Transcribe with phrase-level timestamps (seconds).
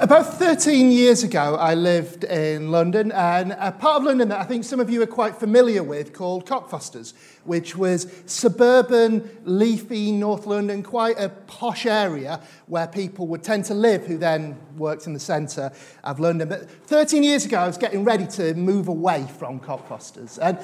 [0.00, 4.44] About 13 years ago, I lived in London, and a part of London that I
[4.44, 10.46] think some of you are quite familiar with called Cockfosters, which was suburban, leafy North
[10.46, 15.14] London, quite a posh area where people would tend to live who then worked in
[15.14, 15.72] the centre
[16.04, 16.48] of London.
[16.48, 20.38] But 13 years ago, I was getting ready to move away from Cockfosters.
[20.40, 20.58] And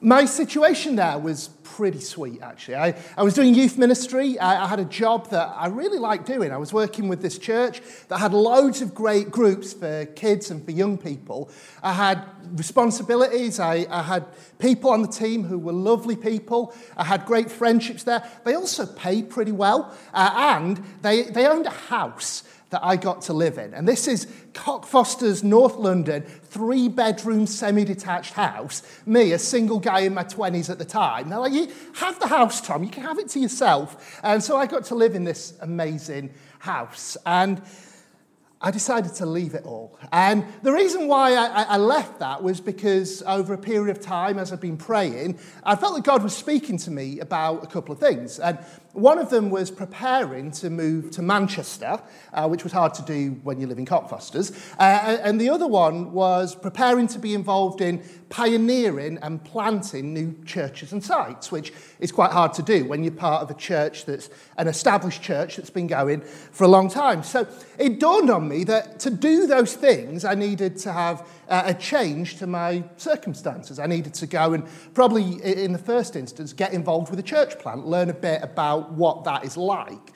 [0.00, 2.76] my situation there was pretty sweet, actually.
[2.76, 4.38] I, I was doing youth ministry.
[4.38, 6.50] I, I had a job that I really liked doing.
[6.50, 10.64] I was working with this church that had loads of great groups for kids and
[10.64, 11.50] for young people.
[11.82, 13.60] I had responsibilities.
[13.60, 14.26] I, I had
[14.58, 16.74] people on the team who were lovely people.
[16.96, 18.28] I had great friendships there.
[18.44, 23.22] They also paid pretty well, uh, and they, they owned a house that I got
[23.22, 23.72] to live in.
[23.72, 28.82] And this is Cockfosters, North London, three bedroom, semi detached house.
[29.06, 31.30] Me, a single guy in my 20s at the time.
[31.30, 34.20] They're like, you have the house, Tom, you can have it to yourself.
[34.22, 37.16] And so I got to live in this amazing house.
[37.24, 37.62] And
[38.60, 39.96] I decided to leave it all.
[40.10, 44.36] And the reason why I, I, left that was because over a period of time,
[44.36, 47.92] as I've been praying, I felt that God was speaking to me about a couple
[47.92, 48.40] of things.
[48.40, 48.58] And
[48.98, 52.00] one of them was preparing to move to Manchester,
[52.32, 54.52] uh, which was hard to do when you live in Cockfosters.
[54.78, 60.34] Uh, and the other one was preparing to be involved in pioneering and planting new
[60.44, 64.04] churches and sites, which is quite hard to do when you're part of a church
[64.04, 67.22] that's an established church that's been going for a long time.
[67.22, 67.46] So
[67.78, 71.74] it dawned on me that to do those things, I needed to have uh, a
[71.74, 73.78] change to my circumstances.
[73.78, 74.64] I needed to go and
[74.94, 78.87] probably, in the first instance, get involved with a church plant, learn a bit about
[78.92, 80.12] what that is like.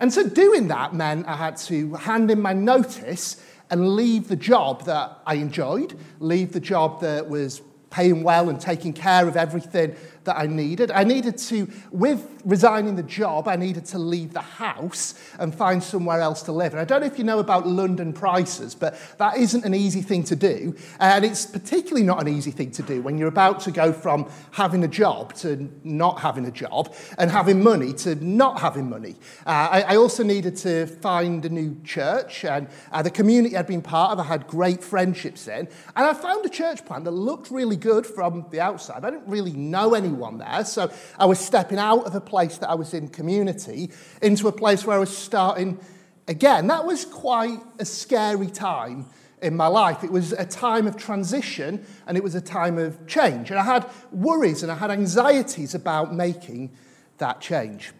[0.00, 4.36] And so doing that meant I had to hand in my notice and leave the
[4.36, 7.60] job that I enjoyed, leave the job that was
[7.90, 9.96] paying well and taking care of everything
[10.28, 10.90] that I needed.
[10.90, 15.82] I needed to, with resigning the job, I needed to leave the house and find
[15.82, 16.72] somewhere else to live.
[16.72, 20.02] And I don't know if you know about London prices, but that isn't an easy
[20.02, 20.76] thing to do.
[21.00, 24.30] And it's particularly not an easy thing to do when you're about to go from
[24.50, 29.16] having a job to not having a job and having money to not having money.
[29.46, 33.66] Uh, I, I, also needed to find a new church, and uh, the community I'd
[33.66, 35.68] been part of, I had great friendships in.
[35.96, 39.04] And I found a church plan that looked really good from the outside.
[39.04, 40.64] I didn't really know anyone anyone there.
[40.64, 43.90] So I was stepping out of a place that I was in community
[44.22, 45.78] into a place where I was starting
[46.26, 46.66] again.
[46.66, 49.06] That was quite a scary time
[49.40, 50.02] in my life.
[50.02, 53.50] It was a time of transition and it was a time of change.
[53.50, 56.70] And I had worries and I had anxieties about making
[57.18, 57.92] that change.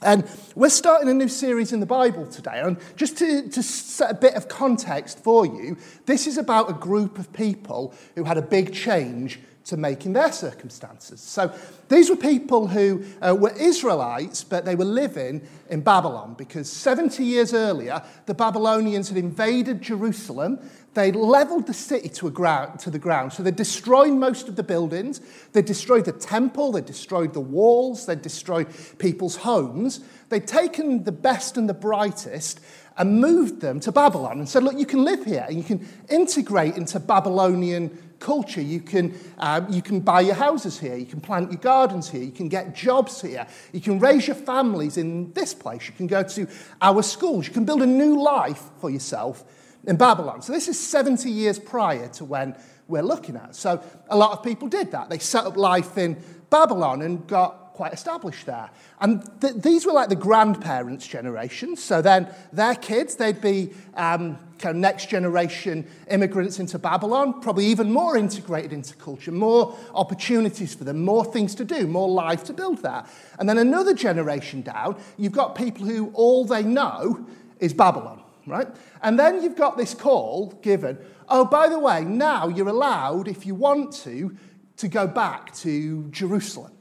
[0.00, 2.60] And we're starting a new series in the Bible today.
[2.62, 5.76] And just to, to set a bit of context for you,
[6.06, 10.14] this is about a group of people who had a big change to make in
[10.14, 11.20] their circumstances.
[11.20, 11.54] So
[11.90, 17.22] these were people who uh, were Israelites, but they were living in Babylon because 70
[17.22, 20.58] years earlier, the Babylonians had invaded Jerusalem.
[20.94, 23.34] They leveled the city to, ground, to the ground.
[23.34, 25.20] So they destroyed most of the buildings.
[25.52, 26.72] They destroyed the temple.
[26.72, 28.06] They destroyed the walls.
[28.06, 30.00] They destroyed people's homes.
[30.30, 32.60] They'd taken the best and the brightest
[32.96, 35.86] and moved them to Babylon and said, Look, you can live here and you can
[36.08, 38.60] integrate into Babylonian culture.
[38.60, 42.22] You can, um, you can buy your houses here, you can plant your gardens here,
[42.22, 46.06] you can get jobs here, you can raise your families in this place, you can
[46.06, 46.46] go to
[46.82, 49.44] our schools, you can build a new life for yourself
[49.86, 50.42] in Babylon.
[50.42, 52.56] So this is 70 years prior to when
[52.88, 53.54] we're looking at.
[53.54, 55.10] So a lot of people did that.
[55.10, 58.68] They set up life in Babylon and got quite established there.
[59.00, 61.76] And th- these were like the grandparents' generation.
[61.76, 67.66] So then their kids, they'd be um, kind of next generation immigrants into Babylon, probably
[67.66, 72.42] even more integrated into culture, more opportunities for them, more things to do, more life
[72.44, 73.04] to build there.
[73.38, 77.24] And then another generation down, you've got people who all they know
[77.60, 78.66] is Babylon, right?
[79.04, 80.98] And then you've got this call given,
[81.28, 84.36] oh, by the way, now you're allowed, if you want to,
[84.78, 86.72] to go back to Jerusalem.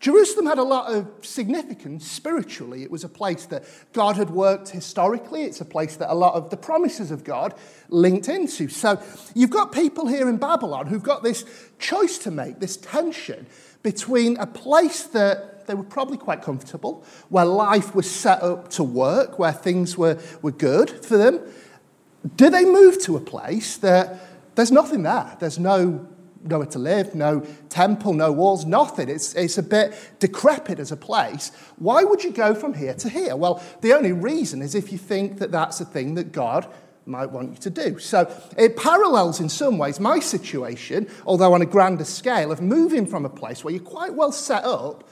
[0.00, 2.82] Jerusalem had a lot of significance spiritually.
[2.84, 5.42] It was a place that God had worked historically.
[5.42, 7.54] It's a place that a lot of the promises of God
[7.88, 8.68] linked into.
[8.68, 9.02] So
[9.34, 11.44] you've got people here in Babylon who've got this
[11.80, 13.46] choice to make, this tension
[13.82, 18.82] between a place that they were probably quite comfortable, where life was set up to
[18.82, 21.40] work, where things were, were good for them.
[22.36, 24.18] Do they move to a place that
[24.54, 25.36] there's nothing there?
[25.40, 26.08] There's no
[26.48, 29.08] nowhere to live, no temple, no walls, nothing.
[29.08, 31.52] It's, it's a bit decrepit as a place.
[31.76, 33.36] Why would you go from here to here?
[33.36, 36.66] Well, the only reason is if you think that that's a thing that God
[37.08, 37.98] might want you to do.
[37.98, 43.06] So it parallels in some ways my situation, although on a grander scale, of moving
[43.06, 45.08] from a place where you're quite well set up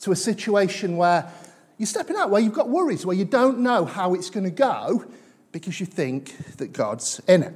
[0.00, 1.30] to a situation where
[1.78, 4.50] you're stepping out, where you've got worries, where you don't know how it's going to
[4.50, 5.04] go
[5.52, 7.54] because you think that God's in it.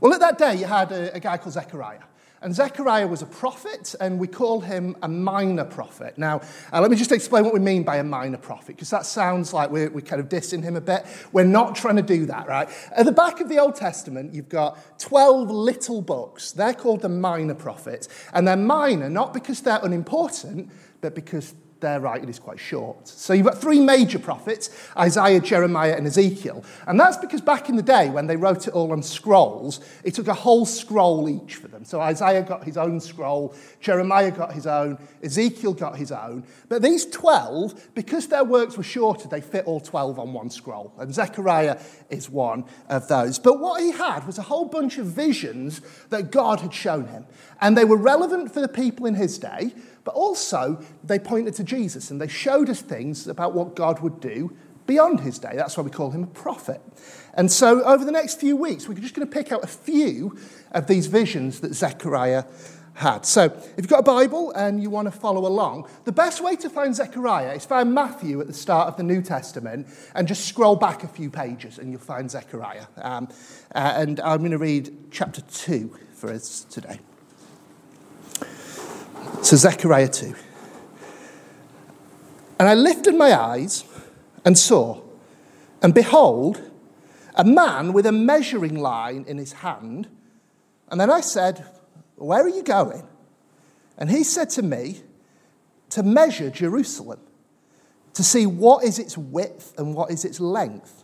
[0.00, 2.00] Well, at that day, you had a, a guy called Zechariah.
[2.42, 6.16] And Zechariah was a prophet, and we call him a minor prophet.
[6.16, 6.40] Now,
[6.72, 9.52] uh, let me just explain what we mean by a minor prophet, because that sounds
[9.52, 11.04] like we're, we're kind of dissing him a bit.
[11.32, 12.70] We're not trying to do that, right?
[12.92, 16.52] At the back of the Old Testament, you've got 12 little books.
[16.52, 18.08] They're called the minor prophets.
[18.32, 20.70] And they're minor not because they're unimportant,
[21.02, 23.08] but because their writing is quite short.
[23.08, 26.64] So you've got three major prophets Isaiah, Jeremiah, and Ezekiel.
[26.86, 30.14] And that's because back in the day when they wrote it all on scrolls, it
[30.14, 31.84] took a whole scroll each for them.
[31.84, 36.44] So Isaiah got his own scroll, Jeremiah got his own, Ezekiel got his own.
[36.68, 40.92] But these 12, because their works were shorter, they fit all 12 on one scroll.
[40.98, 43.38] And Zechariah is one of those.
[43.38, 45.80] But what he had was a whole bunch of visions
[46.10, 47.26] that God had shown him.
[47.60, 49.72] And they were relevant for the people in his day.
[50.04, 54.20] But also, they pointed to Jesus and they showed us things about what God would
[54.20, 54.56] do
[54.86, 55.52] beyond his day.
[55.54, 56.80] That's why we call him a prophet.
[57.34, 60.36] And so, over the next few weeks, we're just going to pick out a few
[60.72, 62.44] of these visions that Zechariah
[62.94, 63.24] had.
[63.24, 66.56] So, if you've got a Bible and you want to follow along, the best way
[66.56, 70.46] to find Zechariah is find Matthew at the start of the New Testament and just
[70.46, 72.86] scroll back a few pages and you'll find Zechariah.
[72.96, 73.28] Um,
[73.74, 76.98] uh, and I'm going to read chapter 2 for us today.
[79.42, 80.34] So, Zechariah 2.
[82.58, 83.84] And I lifted my eyes
[84.44, 85.00] and saw,
[85.82, 86.60] and behold,
[87.34, 90.08] a man with a measuring line in his hand.
[90.90, 91.64] And then I said,
[92.16, 93.06] Where are you going?
[93.96, 95.00] And he said to me,
[95.90, 97.20] To measure Jerusalem,
[98.12, 101.02] to see what is its width and what is its length.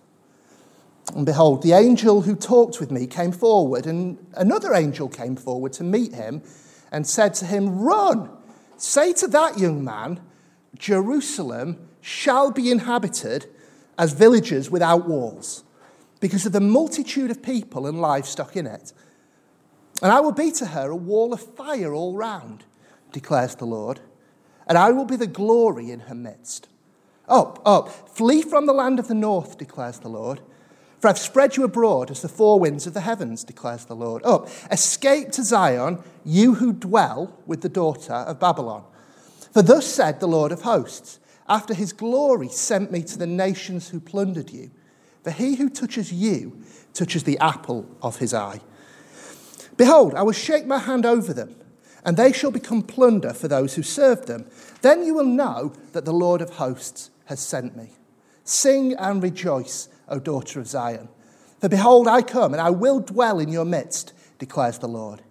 [1.14, 5.72] And behold, the angel who talked with me came forward, and another angel came forward
[5.74, 6.42] to meet him
[6.90, 8.30] and said to him, Run,
[8.76, 10.20] say to that young man,
[10.78, 13.46] Jerusalem shall be inhabited
[13.98, 15.64] as villages without walls,
[16.20, 18.92] because of the multitude of people and livestock in it.
[20.02, 22.64] And I will be to her a wall of fire all round,
[23.12, 24.00] declares the Lord,
[24.66, 26.68] and I will be the glory in her midst.
[27.28, 30.40] Up, up, flee from the land of the north, declares the Lord.
[31.06, 34.24] For I've spread you abroad as the four winds of the heavens, declares the Lord.
[34.24, 38.82] Up, escape to Zion, you who dwell with the daughter of Babylon.
[39.52, 43.90] For thus said the Lord of hosts, after his glory sent me to the nations
[43.90, 44.72] who plundered you.
[45.22, 46.60] For he who touches you
[46.92, 48.58] touches the apple of his eye.
[49.76, 51.54] Behold, I will shake my hand over them,
[52.04, 54.46] and they shall become plunder for those who serve them.
[54.82, 57.92] Then you will know that the Lord of hosts has sent me.
[58.42, 61.08] Sing and rejoice O daughter of Zion.
[61.60, 65.22] For behold, I come, and I will dwell in your midst, declares the Lord.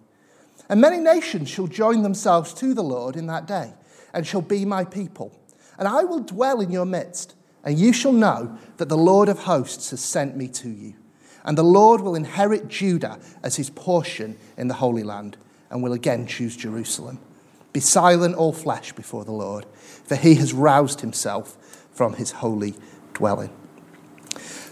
[0.68, 3.74] And many nations shall join themselves to the Lord in that day,
[4.12, 5.32] and shall be my people.
[5.78, 7.34] And I will dwell in your midst,
[7.64, 10.94] and you shall know that the Lord of hosts has sent me to you.
[11.44, 15.36] And the Lord will inherit Judah as his portion in the Holy Land,
[15.70, 17.20] and will again choose Jerusalem.
[17.72, 19.66] Be silent, all flesh, before the Lord,
[20.04, 21.56] for he has roused himself
[21.92, 22.74] from his holy
[23.12, 23.50] dwelling.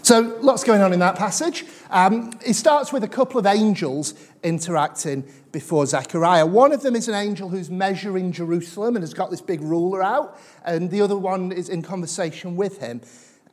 [0.01, 1.65] So, lots going on in that passage.
[1.89, 4.13] Um, it starts with a couple of angels
[4.43, 6.45] interacting before Zechariah.
[6.45, 10.03] One of them is an angel who's measuring Jerusalem and has got this big ruler
[10.03, 13.01] out, and the other one is in conversation with him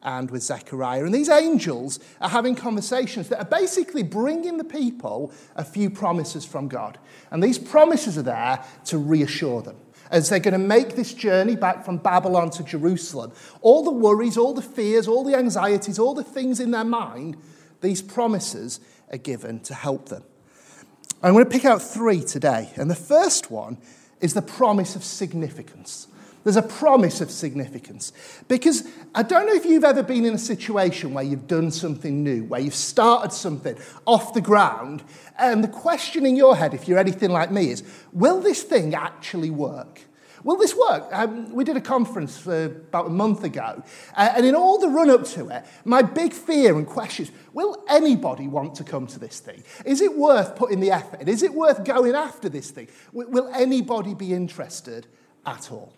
[0.03, 1.05] and with Zechariah.
[1.05, 6.45] And these angels are having conversations that are basically bringing the people a few promises
[6.45, 6.99] from God.
[7.31, 9.77] And these promises are there to reassure them
[10.13, 13.33] as they're going to make this journey back from Babylon to Jerusalem.
[13.63, 17.39] All the worries, all the fears, all the anxieties, all the things in their mind,
[17.81, 18.79] these promises
[19.11, 20.23] are given to help them.
[21.23, 22.71] I'm going to pick out three today.
[22.77, 23.79] And the first one
[24.21, 26.09] is the promise of significance.
[26.45, 28.13] There's a promise of significance.
[28.49, 32.23] Because I don't know if you've ever been in a situation where you've done something
[32.25, 35.03] new, where you've started something off the ground,
[35.39, 38.95] and the question in your head, if you're anything like me, is will this thing
[38.95, 40.01] actually work?
[40.45, 41.05] Will this work?
[41.13, 43.83] Um, we did a conference about a month ago,
[44.17, 47.33] uh, and in all the run up to it, my big fear and question is
[47.53, 49.63] will anybody want to come to this thing?
[49.85, 51.21] Is it worth putting the effort?
[51.21, 51.29] in?
[51.29, 52.89] Is it worth going after this thing?
[53.13, 55.07] will anybody be interested
[55.47, 55.93] at all?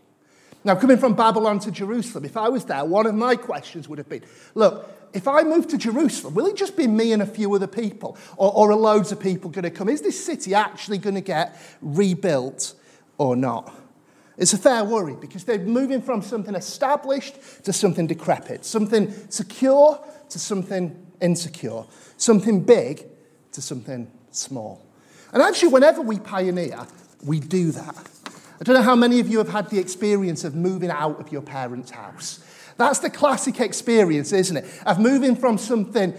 [0.65, 3.99] Now, coming from Babylon to Jerusalem, if I was there, one of my questions would
[3.99, 7.27] have been look, if I move to Jerusalem, will it just be me and a
[7.27, 8.17] few other people?
[8.37, 9.89] Or, or are loads of people going to come?
[9.89, 12.75] Is this city actually going to get rebuilt
[13.19, 13.73] or not?
[14.37, 20.03] It's a fair worry because they're moving from something established to something decrepit, something secure
[20.31, 21.85] to something insecure,
[22.17, 23.07] something big
[23.53, 24.85] to something small.
[25.33, 26.87] And actually, whenever we pioneer,
[27.25, 28.11] we do that.
[28.61, 31.33] I don't know how many of you have had the experience of moving out of
[31.33, 32.45] your parents' house.
[32.77, 34.65] That's the classic experience, isn't it?
[34.87, 36.15] Of moving from something.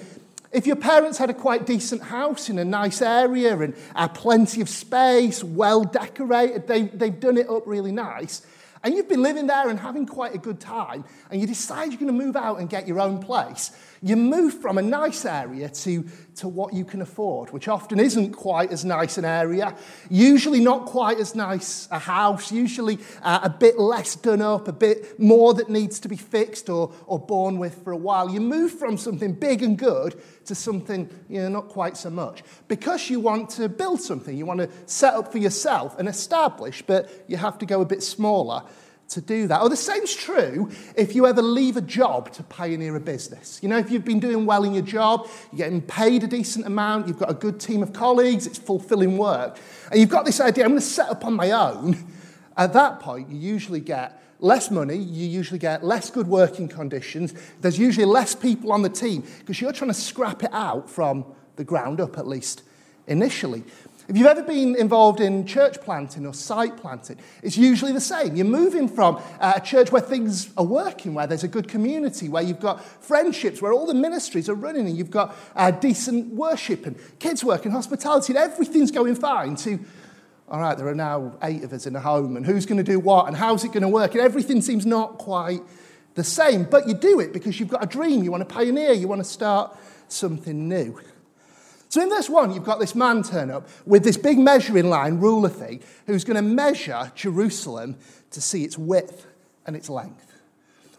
[0.51, 4.61] If your parents had a quite decent house in a nice area and had plenty
[4.61, 8.45] of space, well decorated, they, they've done it up really nice,
[8.85, 11.99] and you've been living there and having quite a good time, and you decide you're
[11.99, 13.71] going to move out and get your own place,
[14.03, 18.33] you move from a nice area to, to what you can afford, which often isn't
[18.33, 19.75] quite as nice an area,
[20.07, 24.71] usually not quite as nice a house, usually uh, a bit less done up, a
[24.71, 28.29] bit more that needs to be fixed or, or borne with for a while.
[28.29, 32.43] You move from something big and good to something you know, not quite so much.
[32.67, 36.83] Because you want to build something, you want to set up for yourself and establish,
[36.85, 38.61] but you have to go a bit smaller
[39.09, 39.61] to do that.
[39.61, 43.59] Or the same's true if you ever leave a job to pioneer a business.
[43.61, 46.65] You know, if you've been doing well in your job, you're getting paid a decent
[46.65, 49.57] amount, you've got a good team of colleagues, it's fulfilling work,
[49.91, 51.97] and you've got this idea, I'm going to set up on my own.
[52.57, 57.33] At that point, you usually get less money, you usually get less good working conditions,
[57.61, 61.25] there's usually less people on the team because you're trying to scrap it out from
[61.57, 62.63] the ground up, at least
[63.07, 63.63] initially.
[64.07, 68.35] If you've ever been involved in church planting or site planting, it's usually the same.
[68.35, 72.29] You're moving from uh, a church where things are working, where there's a good community,
[72.29, 76.31] where you've got friendships, where all the ministries are running, and you've got uh, decent
[76.35, 79.79] worship and kids' work and hospitality, and everything's going fine, to,
[80.49, 82.83] all right, there are now eight of us in a home, and who's going to
[82.83, 84.11] do what, and how's it going to work?
[84.11, 85.61] And everything seems not quite
[86.13, 88.93] the same, but you do it because you've got a dream, you want to pioneer,
[88.93, 89.75] you want to start
[90.07, 90.99] something new.
[91.95, 95.17] So in verse 1, you've got this man turn up with this big measuring line,
[95.17, 97.95] ruler thing, who's going to measure Jerusalem
[98.31, 99.25] to see its width
[99.65, 100.33] and its length.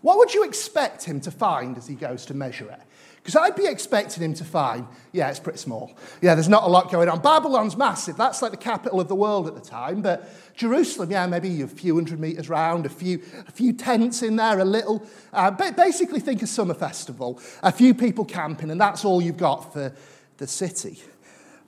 [0.00, 2.80] What would you expect him to find as he goes to measure it?
[3.16, 5.94] Because I'd be expecting him to find, yeah, it's pretty small.
[6.22, 7.20] Yeah, there's not a lot going on.
[7.20, 8.16] Babylon's massive.
[8.16, 10.00] That's like the capital of the world at the time.
[10.00, 14.36] But Jerusalem, yeah, maybe a few hundred meters round, a few, a few tents in
[14.36, 15.06] there, a little.
[15.34, 19.74] Uh, basically, think a summer festival, a few people camping, and that's all you've got
[19.74, 19.92] for
[20.38, 21.02] the city.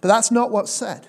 [0.00, 1.06] But that's not what's said.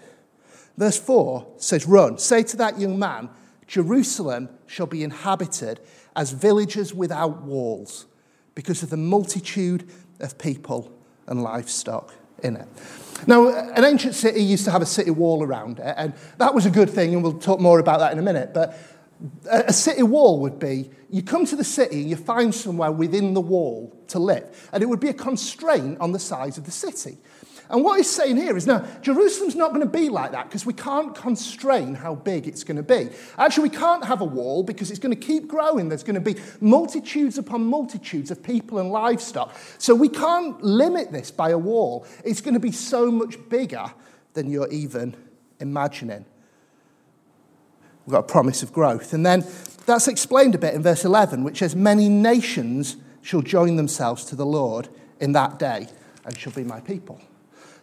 [0.78, 3.30] Verse 4 says, Run, say to that young man,
[3.68, 5.80] Jerusalem shall be inhabited
[6.16, 8.08] as villages without walls
[8.56, 9.90] because of the multitude
[10.20, 10.92] of people
[11.28, 12.14] and livestock
[12.44, 12.68] in it.
[13.28, 16.66] Now, an ancient city used to have a city wall around it, and that was
[16.66, 18.54] a good thing, and we'll talk more about that in a minute.
[18.54, 18.78] But
[19.50, 23.34] a city wall would be you come to the city and you find somewhere within
[23.34, 26.72] the wall to live, and it would be a constraint on the size of the
[26.72, 27.18] city.
[27.70, 30.66] And what he's saying here is now, Jerusalem's not going to be like that because
[30.66, 33.10] we can't constrain how big it's going to be.
[33.38, 35.88] Actually, we can't have a wall because it's going to keep growing.
[35.88, 39.56] There's going to be multitudes upon multitudes of people and livestock.
[39.78, 42.08] So we can't limit this by a wall.
[42.26, 43.94] It's going to be so much bigger
[44.34, 45.16] than you're even
[45.60, 46.26] imagining.
[48.08, 49.14] We've got a promise of growth.
[49.14, 49.46] And then
[49.86, 54.36] that's explained a bit in verse 11, which says, Many nations shall join themselves to
[54.36, 55.88] the Lord in that day
[56.26, 57.22] and shall be my people.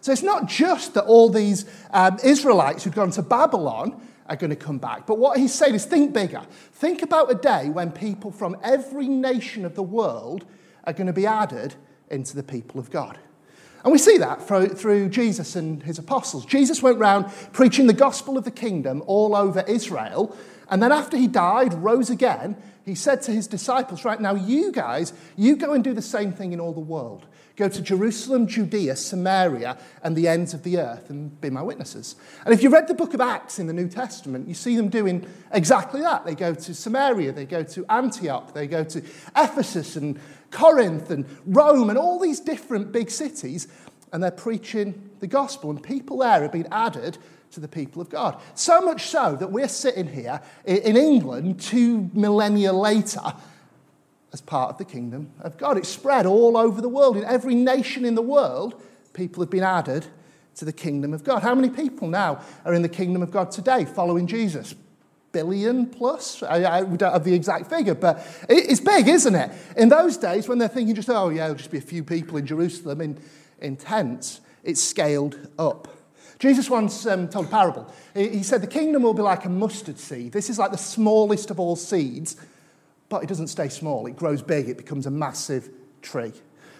[0.07, 4.51] So it's not just that all these um, Israelites who'd gone to Babylon are going
[4.51, 5.05] to come back.
[5.05, 6.43] But what he's saying is think bigger.
[6.71, 10.45] Think about a day when people from every nation of the world
[10.85, 11.75] are going to be added
[12.09, 13.19] into the people of God.
[13.83, 16.45] And we see that through Jesus and his apostles.
[16.45, 20.33] Jesus went around preaching the gospel of the kingdom all over Israel.
[20.69, 24.71] And then after he died, rose again, he said to his disciples, Right now, you
[24.71, 27.25] guys, you go and do the same thing in all the world.
[27.57, 32.15] Go to Jerusalem, Judea, Samaria, and the ends of the earth and be my witnesses.
[32.45, 34.89] And if you read the book of Acts in the New Testament, you see them
[34.89, 36.23] doing exactly that.
[36.23, 39.01] They go to Samaria, they go to Antioch, they go to
[39.35, 40.19] Ephesus and
[40.51, 43.67] Corinth and Rome and all these different big cities,
[44.13, 45.71] and they're preaching the gospel.
[45.71, 47.17] And people there have been added
[47.51, 48.39] to the people of God.
[48.53, 53.33] So much so that we're sitting here in England two millennia later
[54.33, 55.77] as part of the kingdom of God.
[55.77, 57.17] It's spread all over the world.
[57.17, 58.81] In every nation in the world,
[59.13, 60.05] people have been added
[60.55, 61.43] to the kingdom of God.
[61.43, 64.75] How many people now are in the kingdom of God today following Jesus?
[65.31, 66.41] Billion plus?
[66.43, 68.17] I, I, we don't have the exact figure, but
[68.49, 69.51] it, it's big, isn't it?
[69.75, 72.37] In those days, when they're thinking just, oh, yeah, there'll just be a few people
[72.37, 73.19] in Jerusalem in,
[73.59, 75.87] in tents, it's scaled up.
[76.39, 77.91] Jesus once um, told a parable.
[78.13, 80.31] He, he said, The kingdom will be like a mustard seed.
[80.31, 82.35] This is like the smallest of all seeds
[83.09, 84.05] but it doesn't stay small.
[84.07, 85.69] It grows big, it becomes a massive
[86.01, 86.33] tree.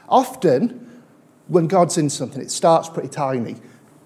[0.09, 1.03] Often,
[1.47, 3.55] when God's in something, it starts pretty tiny,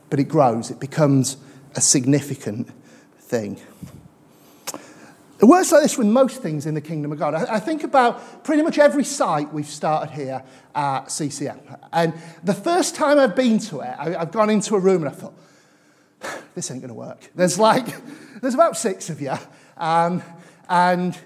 [0.10, 1.38] but it grows, it becomes
[1.76, 2.70] a significant
[3.18, 3.60] thing.
[5.42, 7.34] It works like this with most things in the kingdom of God.
[7.34, 10.44] I, think about pretty much every site we've started here
[10.76, 11.60] at CCM.
[11.92, 12.14] And
[12.44, 15.14] the first time I've been to it, I, I've gone into a room and I
[15.14, 15.34] thought,
[16.54, 17.32] this ain't going to work.
[17.34, 17.88] There's like,
[18.42, 19.34] there's about six of you.
[19.78, 20.22] Um,
[20.70, 21.18] and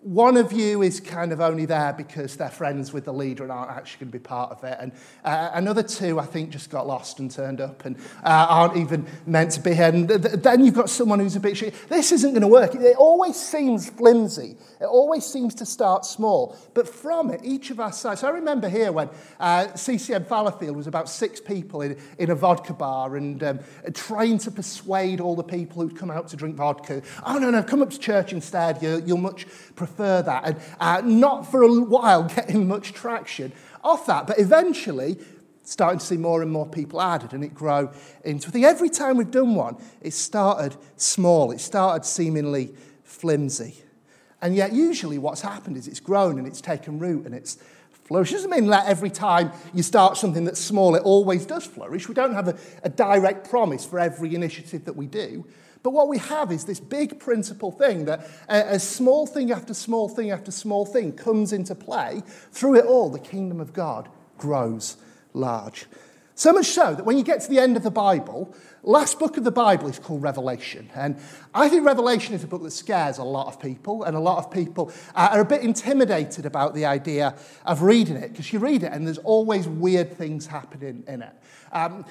[0.00, 3.50] one of you is kind of only there because they're friends with the leader and
[3.50, 4.78] aren't actually going to be part of it.
[4.80, 4.92] And
[5.24, 9.06] uh, another two, I think, just got lost and turned up and uh, aren't even
[9.26, 9.88] meant to be here.
[9.88, 11.74] And th- then you've got someone who's a bit.
[11.88, 12.76] This isn't going to work.
[12.76, 14.56] It always seems flimsy.
[14.80, 16.56] It always seems to start small.
[16.74, 18.20] But from it, each of our sides.
[18.20, 22.36] So I remember here when uh, CCM Fallowfield was about six people in, in a
[22.36, 23.58] vodka bar and um,
[23.94, 27.02] trying to persuade all the people who'd come out to drink vodka.
[27.26, 28.80] Oh, no, no, come up to church instead.
[28.80, 30.44] You, you'll much prefer that.
[30.44, 33.52] And uh, not for a while getting much traction
[33.82, 34.26] off that.
[34.26, 35.18] But eventually,
[35.62, 37.92] starting to see more and more people added and it grow
[38.24, 43.76] into I think every time we've done one, it started small, it started seemingly flimsy.
[44.40, 47.58] And yet, usually, what's happened is it's grown and it's taken root and it's
[47.90, 48.32] flourished.
[48.32, 52.08] It doesn't mean that every time you start something that's small, it always does flourish.
[52.08, 55.44] We don't have a, a direct promise for every initiative that we do.
[55.82, 60.08] But what we have is this big principle thing that a small thing after small
[60.08, 62.22] thing after small thing comes into play.
[62.52, 64.96] Through it all, the kingdom of God grows
[65.34, 65.86] large.
[66.34, 68.54] So much so that when you get to the end of the Bible,
[68.84, 70.88] last book of the Bible is called Revelation.
[70.94, 71.16] And
[71.52, 74.38] I think Revelation is a book that scares a lot of people, and a lot
[74.38, 77.34] of people are a bit intimidated about the idea
[77.66, 81.34] of reading it, because you read it and there's always weird things happening in it.
[81.72, 82.04] Um,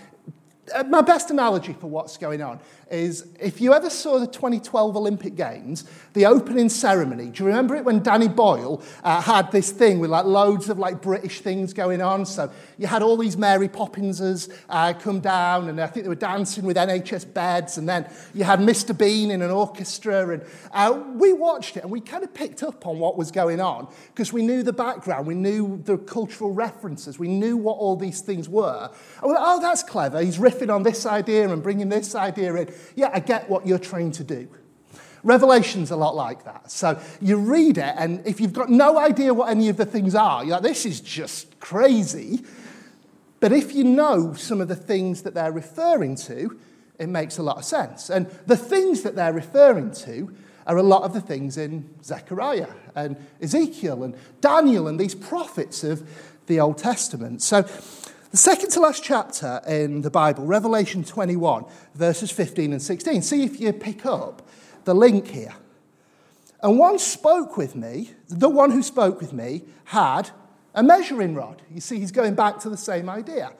[0.88, 2.60] my best analogy for what's going on
[2.90, 7.76] is if you ever saw the 2012 Olympic Games, the opening ceremony, do you remember
[7.76, 11.74] it when Danny Boyle uh, had this thing with like loads of like British things
[11.74, 12.26] going on?
[12.26, 16.16] So you had all these Mary Poppinses uh, come down and I think they were
[16.16, 21.02] dancing with NHS beds and then you had Mr Bean in an orchestra and uh,
[21.16, 24.32] we watched it and we kind of picked up on what was going on because
[24.32, 28.48] we knew the background, we knew the cultural references, we knew what all these things
[28.48, 28.90] were.
[29.22, 32.74] And we oh, that's clever, he's riffing on this idea and bringing this idea in
[32.96, 34.48] yeah, I get what you're trying to do.
[35.24, 36.72] Revelation's a lot like that.
[36.72, 40.16] So you read it, and if you've got no idea what any of the things
[40.16, 42.44] are, you're like, this is just crazy.
[43.40, 46.58] But if you know some of the things that they're referring to,
[47.00, 48.10] it makes a lot of sense.
[48.10, 52.70] And the things that they're referring to are a lot of the things in Zechariah
[52.96, 56.08] and Ezekiel and Daniel and these prophets of
[56.48, 57.42] the Old Testament.
[57.42, 57.66] So
[58.32, 63.22] the second to last chapter in the Bible, Revelation 21, verses 15 and 16.
[63.22, 64.48] See if you pick up
[64.84, 65.54] the link here.
[66.62, 70.32] And one spoke with me, the one who spoke with me had
[70.76, 71.62] a measuring rod.
[71.74, 73.54] You see, he's going back to the same idea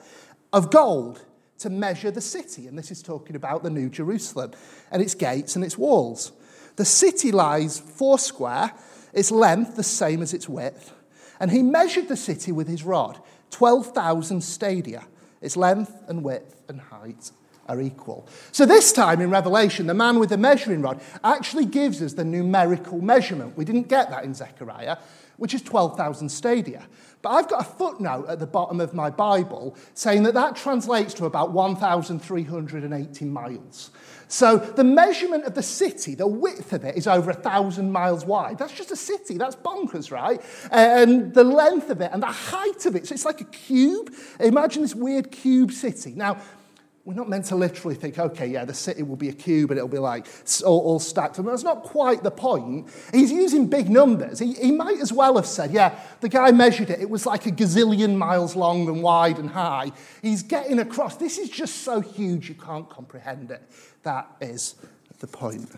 [0.52, 1.24] of gold
[1.58, 2.66] to measure the city.
[2.66, 4.52] And this is talking about the New Jerusalem
[4.90, 6.32] and its gates and its walls.
[6.76, 8.72] The city lies four square,
[9.12, 10.92] its length the same as its width.
[11.40, 15.06] And he measured the city with his rod 12,000 stadia.
[15.40, 17.30] Its length and width and height
[17.68, 18.26] are equal.
[18.50, 22.24] So, this time in Revelation, the man with the measuring rod actually gives us the
[22.24, 23.56] numerical measurement.
[23.56, 24.96] We didn't get that in Zechariah,
[25.36, 26.86] which is 12,000 stadia.
[27.20, 31.14] But I've got a footnote at the bottom of my Bible saying that that translates
[31.14, 33.90] to about 1,380 miles.
[34.28, 38.26] So the measurement of the city, the width of it, is over a thousand miles
[38.26, 38.58] wide.
[38.58, 39.38] That's just a city.
[39.38, 40.40] That's bonkers, right?
[40.70, 43.06] And the length of it and the height of it.
[43.06, 44.12] So it's like a cube.
[44.38, 46.12] Imagine this weird cube city.
[46.14, 46.36] Now,
[47.08, 49.78] we're not meant to literally think, okay, yeah, the city will be a cube and
[49.78, 50.26] it'll be like
[50.62, 51.38] all, all stacked.
[51.38, 52.86] And that's not quite the point.
[53.14, 54.38] He's using big numbers.
[54.38, 57.00] He, he might as well have said, yeah, the guy measured it.
[57.00, 59.92] It was like a gazillion miles long and wide and high.
[60.20, 61.16] He's getting across.
[61.16, 63.62] This is just so huge you can't comprehend it.
[64.02, 64.74] That is
[65.20, 65.70] the point.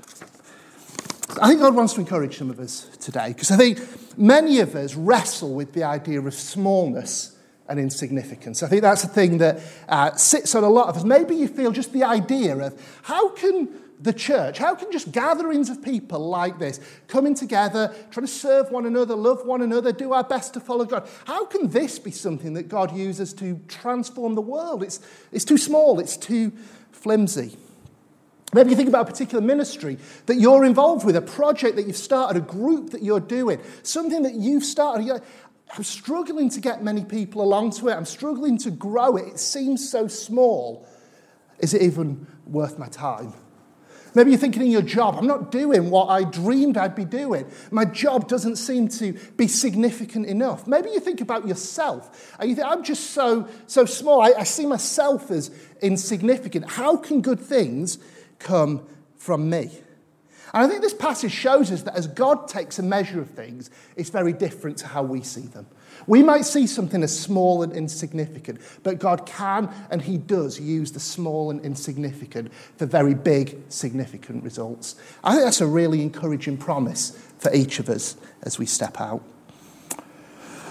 [1.40, 3.78] I think God wants to encourage some of us today because I think
[4.18, 7.36] many of us wrestle with the idea of smallness
[7.70, 8.62] and insignificance.
[8.62, 11.04] I think that's a thing that uh, sits on a lot of us.
[11.04, 13.68] Maybe you feel just the idea of how can
[14.00, 18.70] the church, how can just gatherings of people like this coming together, trying to serve
[18.70, 22.10] one another, love one another, do our best to follow God, how can this be
[22.10, 24.82] something that God uses to transform the world?
[24.82, 26.50] It's, it's too small, it's too
[26.90, 27.56] flimsy.
[28.52, 31.96] Maybe you think about a particular ministry that you're involved with, a project that you've
[31.96, 35.22] started, a group that you're doing, something that you've started.
[35.76, 37.94] I'm struggling to get many people along to it.
[37.94, 39.28] I'm struggling to grow it.
[39.28, 40.86] It seems so small.
[41.60, 43.34] Is it even worth my time?
[44.14, 47.46] Maybe you're thinking in your job, I'm not doing what I dreamed I'd be doing.
[47.70, 50.66] My job doesn't seem to be significant enough.
[50.66, 54.20] Maybe you think about yourself and you think, I'm just so, so small.
[54.20, 56.68] I, I see myself as insignificant.
[56.68, 57.98] How can good things
[58.40, 58.84] come
[59.16, 59.70] from me?
[60.52, 63.70] And I think this passage shows us that as God takes a measure of things,
[63.96, 65.66] it's very different to how we see them.
[66.06, 70.92] We might see something as small and insignificant, but God can and He does use
[70.92, 74.96] the small and insignificant for very big, significant results.
[75.22, 79.22] I think that's a really encouraging promise for each of us as we step out.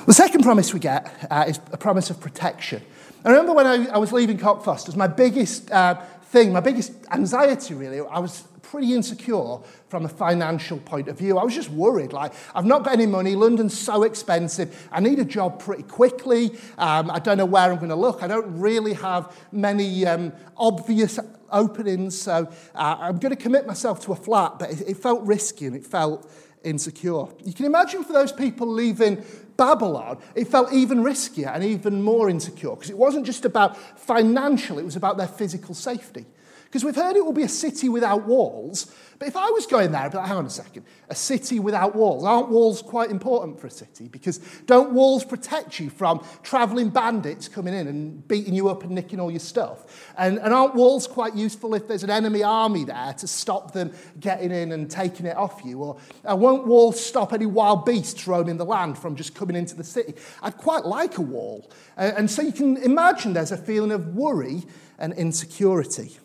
[0.05, 2.81] The second promise we get uh, is a promise of protection.
[3.23, 7.73] I remember when I, I was leaving Cockfosters, my biggest uh, thing, my biggest anxiety
[7.73, 11.39] really, I was pretty insecure from a financial point of view.
[11.39, 15.17] I was just worried, like, I've not got any money, London's so expensive, I need
[15.17, 18.59] a job pretty quickly, um, I don't know where I'm going to look, I don't
[18.59, 21.19] really have many um, obvious
[21.51, 25.23] openings, so uh, I'm going to commit myself to a flat, but it, it felt
[25.23, 26.29] risky and it felt
[26.63, 27.28] insecure.
[27.43, 29.24] You can imagine for those people leaving
[29.58, 34.80] Babylon, it felt even riskier and even more insecure because it wasn't just about financial,
[34.80, 36.26] it was about their physical safety.
[36.69, 39.91] Because we've heard it will be a city without walls, but if I was going
[39.91, 42.23] there, I'd be like, hang on a second, a city without walls.
[42.23, 44.08] Aren't walls quite important for a city?
[44.08, 48.91] Because don't walls protect you from travelling bandits coming in and beating you up and
[48.91, 50.13] nicking all your stuff?
[50.17, 53.91] And, and aren't walls quite useful if there's an enemy army there to stop them
[54.19, 55.79] getting in and taking it off you?
[55.79, 59.75] Or uh, won't walls stop any wild beasts roaming the land from just coming into
[59.75, 60.13] the city?
[60.41, 61.69] I'd quite like a wall.
[61.97, 64.63] Uh, and so you can imagine there's a feeling of worry
[64.97, 66.19] and insecurity.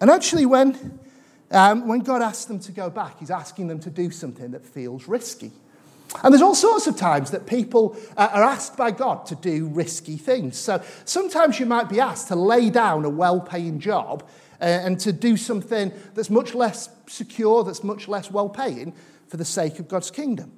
[0.00, 1.00] And actually, when,
[1.50, 4.64] um, when God asks them to go back, He's asking them to do something that
[4.64, 5.52] feels risky.
[6.22, 9.66] And there's all sorts of times that people uh, are asked by God to do
[9.66, 10.56] risky things.
[10.56, 14.26] So sometimes you might be asked to lay down a well paying job
[14.60, 18.94] uh, and to do something that's much less secure, that's much less well paying
[19.28, 20.52] for the sake of God's kingdom.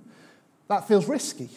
[0.69, 1.51] That feels risky.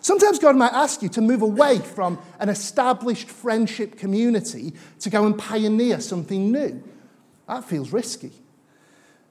[0.00, 5.26] Sometimes God might ask you to move away from an established friendship community to go
[5.26, 6.82] and pioneer something new.
[7.48, 8.32] That feels risky.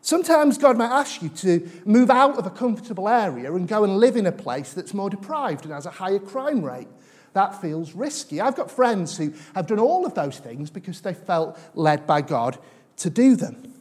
[0.01, 3.97] Sometimes God might ask you to move out of a comfortable area and go and
[3.97, 6.87] live in a place that's more deprived and has a higher crime rate.
[7.33, 8.41] That feels risky.
[8.41, 12.21] I've got friends who have done all of those things because they felt led by
[12.21, 12.57] God
[12.97, 13.73] to do them.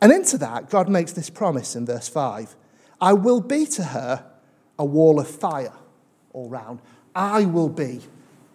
[0.00, 2.56] And into that, God makes this promise in verse 5
[3.00, 4.24] I will be to her
[4.78, 5.74] a wall of fire
[6.32, 6.80] all round.
[7.14, 8.00] I will be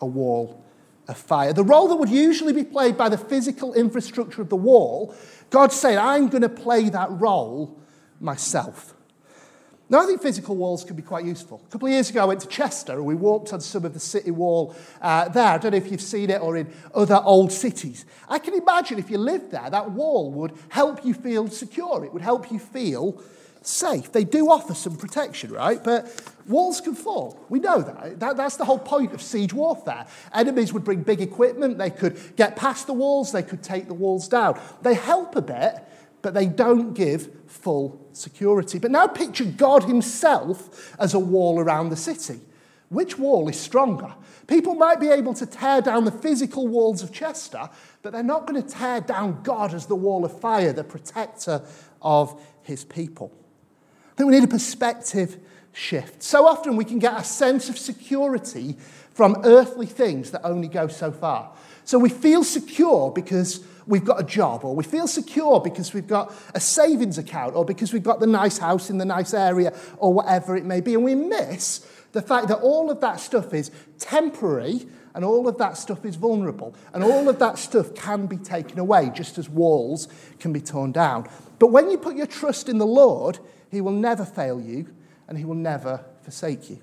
[0.02, 0.64] a wall
[1.08, 1.54] of fire.
[1.54, 5.16] The role that would usually be played by the physical infrastructure of the wall,
[5.50, 7.80] God said, I'm going to play that role
[8.20, 8.94] myself.
[9.90, 11.62] Now, I think physical walls can be quite useful.
[11.66, 13.94] A couple of years ago, I went to Chester and we walked on some of
[13.94, 15.46] the city wall uh, there.
[15.46, 18.06] I don't know if you've seen it or in other old cities.
[18.28, 22.04] I can imagine if you lived there, that wall would help you feel secure.
[22.04, 23.24] It would help you feel
[23.62, 24.12] safe.
[24.12, 25.84] They do offer some protection, right?
[25.84, 26.12] But
[26.48, 27.46] walls can fall.
[27.50, 28.20] We know that.
[28.20, 28.38] that.
[28.38, 30.06] That's the whole point of siege warfare.
[30.34, 33.94] Enemies would bring big equipment, they could get past the walls, they could take the
[33.94, 34.60] walls down.
[34.82, 35.84] They help a bit,
[36.22, 38.80] but they don't give full security.
[38.80, 42.42] But now picture God Himself as a wall around the city.
[42.90, 44.14] Which wall is stronger?
[44.48, 47.70] People might be able to tear down the physical walls of Chester,
[48.02, 51.62] but they're not going to tear down God as the wall of fire, the protector
[52.02, 53.32] of his people.
[54.18, 55.38] I think we need a perspective
[55.74, 56.24] shift.
[56.24, 58.76] So often we can get a sense of security
[59.12, 61.52] from earthly things that only go so far.
[61.86, 66.08] So we feel secure because we've got a job, or we feel secure because we've
[66.08, 69.72] got a savings account, or because we've got the nice house in the nice area,
[69.98, 70.96] or whatever it may be.
[70.96, 75.60] And we miss the fact that all of that stuff is temporary and all of
[75.60, 76.74] that stuff is vulnerable.
[76.92, 80.08] And all of that stuff can be taken away, just as walls
[80.40, 81.30] can be torn down.
[81.60, 83.38] But when you put your trust in the Lord,
[83.70, 84.88] he will never fail you
[85.28, 86.80] and he will never forsake you.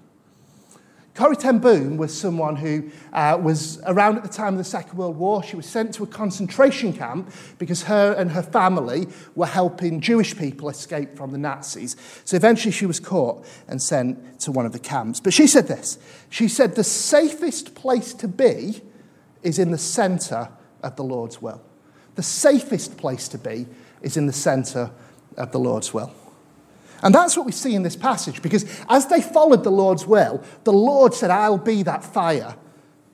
[1.14, 4.98] Corrie ten Boom was someone who uh, was around at the time of the Second
[4.98, 5.44] World War.
[5.44, 10.36] She was sent to a concentration camp because her and her family were helping Jewish
[10.36, 11.94] people escape from the Nazis.
[12.24, 15.20] So eventually she was caught and sent to one of the camps.
[15.20, 15.98] But she said this
[16.30, 18.82] She said, The safest place to be
[19.44, 20.48] is in the centre
[20.82, 21.62] of the Lord's will.
[22.16, 23.66] The safest place to be
[24.02, 24.90] is in the centre
[25.36, 26.12] of the Lord's will.
[27.04, 30.42] And that's what we see in this passage because as they followed the Lord's will,
[30.64, 32.56] the Lord said, I'll be that fire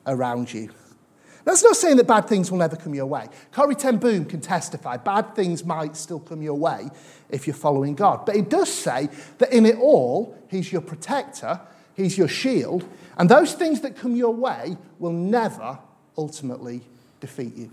[0.07, 0.71] around you.
[1.45, 3.27] That's not saying that bad things will never come your way.
[3.51, 6.89] Corrie ten Boom can testify bad things might still come your way
[7.31, 8.25] if you're following God.
[8.25, 11.61] But it does say that in it all, He's your protector,
[11.95, 15.79] He's your shield, and those things that come your way will never
[16.17, 16.83] ultimately
[17.19, 17.73] defeat you.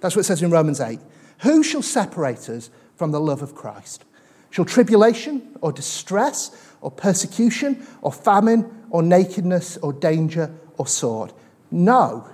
[0.00, 0.98] That's what it says in Romans 8.
[1.40, 4.04] Who shall separate us from the love of Christ?
[4.50, 11.32] Shall tribulation or distress or persecution or famine or nakedness or danger or sword?
[11.70, 12.28] No.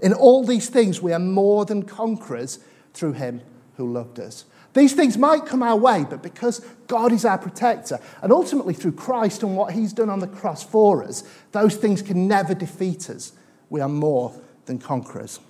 [0.00, 2.60] In all these things, we are more than conquerors
[2.94, 3.42] through him
[3.76, 4.44] who loved us.
[4.74, 8.92] These things might come our way, but because God is our protector, and ultimately through
[8.92, 13.10] Christ and what he's done on the cross for us, those things can never defeat
[13.10, 13.32] us.
[13.70, 15.40] We are more than conquerors.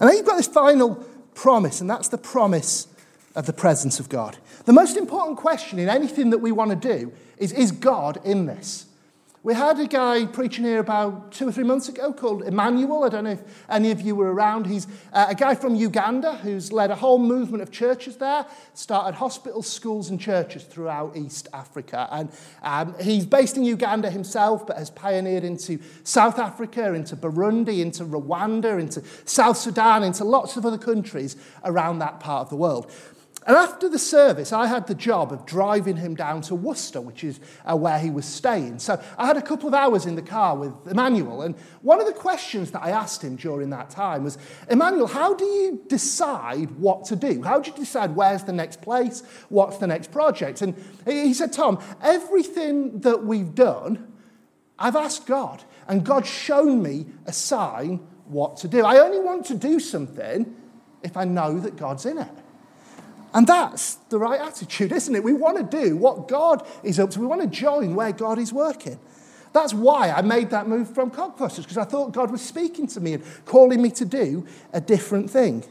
[0.00, 0.96] And then you've got this final
[1.34, 2.88] promise, and that's the promise
[3.34, 4.38] of the presence of God.
[4.64, 8.46] The most important question in anything that we want to do is Is God in
[8.46, 8.86] this?
[9.44, 13.04] We had a guy preaching here about two or three months ago called Emmanuel.
[13.04, 14.66] I don't know if any of you were around.
[14.66, 19.14] He's uh, a guy from Uganda who's led a whole movement of churches there, started
[19.16, 22.08] hospitals, schools, and churches throughout East Africa.
[22.10, 22.30] And
[22.62, 28.06] um, he's based in Uganda himself, but has pioneered into South Africa, into Burundi, into
[28.06, 32.90] Rwanda, into South Sudan, into lots of other countries around that part of the world.
[33.46, 37.22] And after the service, I had the job of driving him down to Worcester, which
[37.22, 38.78] is uh, where he was staying.
[38.78, 41.42] So I had a couple of hours in the car with Emmanuel.
[41.42, 44.38] And one of the questions that I asked him during that time was
[44.70, 47.42] Emmanuel, how do you decide what to do?
[47.42, 49.22] How do you decide where's the next place?
[49.50, 50.62] What's the next project?
[50.62, 54.10] And he said, Tom, everything that we've done,
[54.78, 55.62] I've asked God.
[55.86, 58.86] And God's shown me a sign what to do.
[58.86, 60.56] I only want to do something
[61.02, 62.43] if I know that God's in it.
[63.34, 65.24] And that's the right attitude, isn't it?
[65.24, 67.20] We want to do what God is up to.
[67.20, 68.98] We want to join where God is working.
[69.52, 73.00] That's why I made that move from Cockfosters, because I thought God was speaking to
[73.00, 75.64] me and calling me to do a different thing.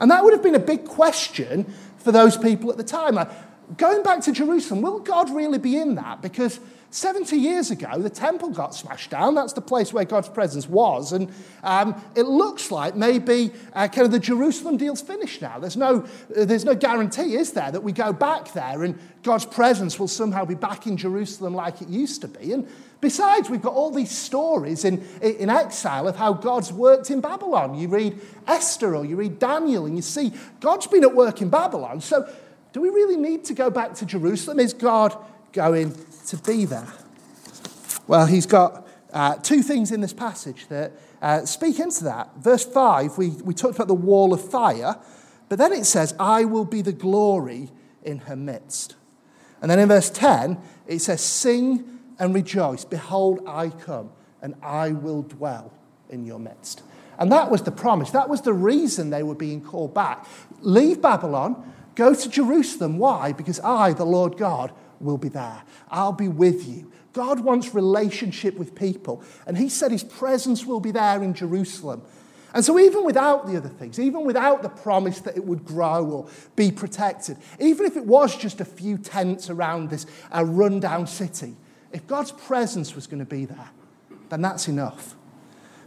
[0.00, 3.16] And that would have been a big question for those people at the time.
[3.16, 3.30] Like,
[3.76, 6.22] going back to Jerusalem, will God really be in that?
[6.22, 9.34] Because 70 years ago, the temple got smashed down.
[9.34, 11.12] That's the place where God's presence was.
[11.12, 11.30] And
[11.62, 15.58] um, it looks like maybe uh, kind of the Jerusalem deal's finished now.
[15.58, 19.98] There's no, there's no guarantee, is there, that we go back there and God's presence
[19.98, 22.52] will somehow be back in Jerusalem like it used to be.
[22.52, 22.66] And
[23.02, 27.74] besides, we've got all these stories in, in exile of how God's worked in Babylon.
[27.74, 31.50] You read Esther or you read Daniel and you see God's been at work in
[31.50, 32.00] Babylon.
[32.00, 32.32] So
[32.72, 34.58] do we really need to go back to Jerusalem?
[34.58, 35.14] Is God
[35.52, 35.94] going
[36.26, 36.88] to be there?
[38.06, 42.30] Well, he's got uh, two things in this passage that uh, speak into that.
[42.36, 44.96] Verse 5, we, we talked about the wall of fire,
[45.48, 47.70] but then it says, I will be the glory
[48.02, 48.96] in her midst.
[49.60, 52.84] And then in verse 10, it says, Sing and rejoice.
[52.84, 55.72] Behold, I come, and I will dwell
[56.08, 56.82] in your midst.
[57.18, 58.10] And that was the promise.
[58.10, 60.26] That was the reason they were being called back.
[60.60, 62.98] Leave Babylon, go to Jerusalem.
[62.98, 63.32] Why?
[63.32, 65.62] Because I, the Lord God, will be there.
[65.90, 66.92] I'll be with you.
[67.12, 69.22] God wants relationship with people.
[69.46, 72.02] And He said His presence will be there in Jerusalem.
[72.54, 76.04] And so, even without the other things, even without the promise that it would grow
[76.06, 81.06] or be protected, even if it was just a few tents around this uh, rundown
[81.06, 81.56] city,
[81.92, 83.70] if God's presence was going to be there,
[84.30, 85.14] then that's enough.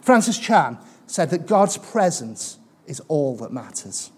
[0.02, 4.12] Francis Chan said that God's presence is all that matters.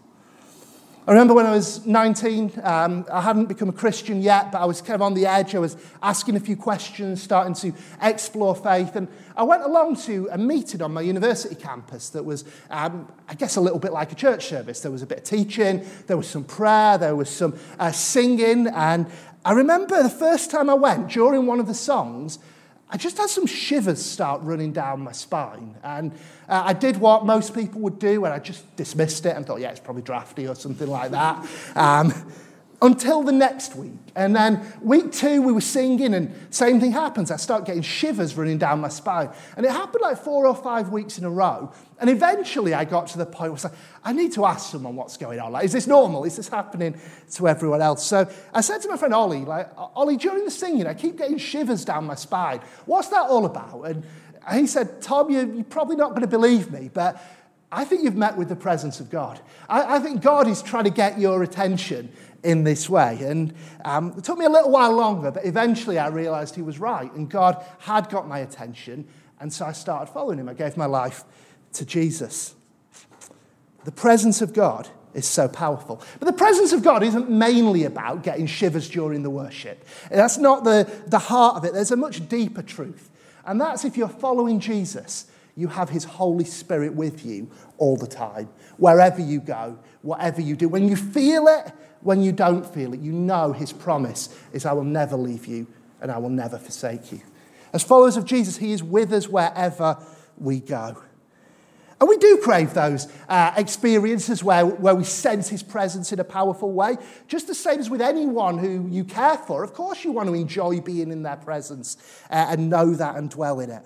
[1.06, 4.66] I remember when I was 19, um, I hadn't become a Christian yet, but I
[4.66, 5.54] was kind of on the edge.
[5.54, 8.96] I was asking a few questions, starting to explore faith.
[8.96, 13.34] And I went along to a meeting on my university campus that was, um, I
[13.34, 14.80] guess, a little bit like a church service.
[14.80, 18.68] There was a bit of teaching, there was some prayer, there was some uh, singing.
[18.68, 19.08] And
[19.44, 22.40] I remember the first time I went, during one of the songs,
[22.90, 25.76] I just had some shivers start running down my spine.
[25.84, 26.12] And
[26.48, 29.60] uh, I did what most people would do, and I just dismissed it and thought,
[29.60, 31.48] yeah, it's probably drafty or something like that.
[31.76, 32.14] Um,
[32.84, 33.94] until the next week.
[34.14, 37.32] And then week two, we were singing, and same thing happens.
[37.32, 39.30] I start getting shivers running down my spine.
[39.56, 41.72] And it happened like four or five weeks in a row.
[42.00, 44.70] And eventually, I got to the point where I was like, I need to ask
[44.70, 45.54] someone what's going on.
[45.54, 46.26] Like, is this normal?
[46.26, 47.00] Is this happening
[47.32, 48.06] to everyone else?
[48.06, 51.38] So I said to my friend Ollie, like, Ollie, during the singing, I keep getting
[51.38, 52.60] shivers down my spine.
[52.86, 53.84] What's that all about?
[53.84, 54.04] And
[54.52, 57.24] he said, Tom, you're, probably not going to believe me, but
[57.72, 59.40] I think you've met with the presence of God.
[59.70, 62.12] I, I, think God is trying to get your attention
[62.44, 63.18] in this way.
[63.22, 63.54] And
[63.86, 67.12] um, it took me a little while longer, but eventually I realized he was right.
[67.14, 69.08] And God had got my attention.
[69.40, 70.50] And so I started following him.
[70.50, 71.24] I gave my life
[71.74, 72.56] to Jesus.
[73.84, 76.02] The presence of God is so powerful.
[76.20, 79.86] But the presence of God isn't mainly about getting shivers during the worship.
[80.10, 81.74] That's not the, the heart of it.
[81.74, 83.10] There's a much deeper truth.
[83.46, 88.08] And that's if you're following Jesus, you have his Holy Spirit with you all the
[88.08, 90.68] time, wherever you go, whatever you do.
[90.68, 91.72] When you feel it,
[92.04, 95.68] when you don't feel it, you know his promise is, I will never leave you
[96.02, 97.22] and I will never forsake you.
[97.72, 99.98] As followers of Jesus, he is with us wherever
[100.38, 101.02] we go.
[102.00, 106.24] And we do crave those uh, experiences where, where we sense his presence in a
[106.26, 106.98] powerful way.
[107.30, 109.64] Just the same as with anyone who you care for.
[109.64, 111.96] Of course, you want to enjoy being in their presence
[112.30, 113.84] uh, and know that and dwell in it.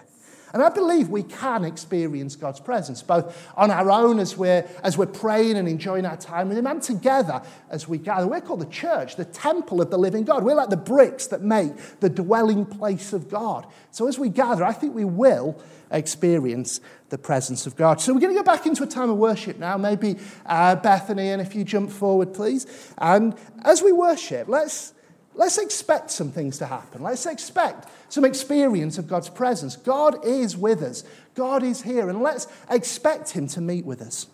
[0.53, 4.97] And I believe we can experience God's presence, both on our own as we're, as
[4.97, 8.27] we're praying and enjoying our time with Him, and together as we gather.
[8.27, 10.43] We're called the church, the temple of the living God.
[10.43, 13.67] We're like the bricks that make the dwelling place of God.
[13.91, 15.59] So as we gather, I think we will
[15.91, 18.01] experience the presence of God.
[18.01, 19.77] So we're going to go back into a time of worship now.
[19.77, 22.65] Maybe uh, Bethany, and if you jump forward, please.
[22.97, 24.93] And as we worship, let's
[25.37, 27.03] Let's expect some things to happen.
[27.03, 29.75] Let's expect some experience of God's presence.
[29.75, 31.03] God is with us,
[31.35, 34.25] God is here, and let's expect Him to meet with us.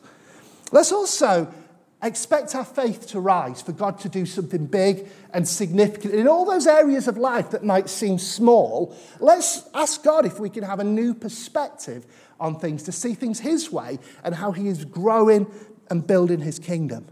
[0.72, 1.54] Let's also
[2.02, 6.14] expect our faith to rise, for God to do something big and significant.
[6.14, 10.50] In all those areas of life that might seem small, let's ask God if we
[10.50, 12.06] can have a new perspective
[12.40, 15.48] on things, to see things His way and how He is growing
[15.90, 17.08] and building His kingdom.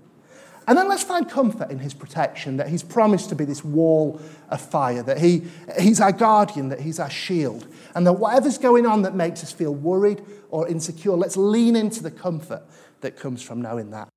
[0.71, 4.21] And then let's find comfort in his protection, that he's promised to be this wall
[4.47, 5.43] of fire, that he,
[5.77, 9.51] he's our guardian, that he's our shield, and that whatever's going on that makes us
[9.51, 12.63] feel worried or insecure, let's lean into the comfort
[13.01, 14.10] that comes from knowing that.